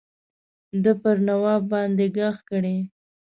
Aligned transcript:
ده 0.83 0.91
پر 1.01 1.17
نواب 1.27 1.61
باندي 1.71 2.07
ږغ 2.15 2.35
کړی. 2.49 2.77